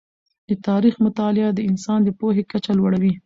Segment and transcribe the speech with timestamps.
[0.49, 3.13] د تاریخ مطالعه د انسان د پوهې کچه لوړوي.